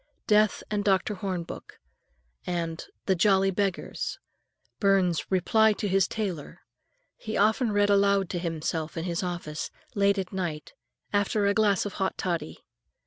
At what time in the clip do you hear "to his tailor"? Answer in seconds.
5.73-6.61